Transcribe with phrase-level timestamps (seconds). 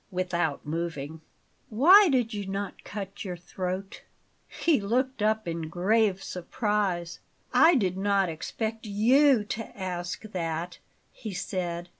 [0.09, 1.21] without moving.
[1.69, 4.01] "Why did you not cut your throat?"
[4.47, 7.19] He looked up in grave surprise.
[7.53, 10.79] "I did not expect YOU to ask that,"
[11.13, 11.89] he said.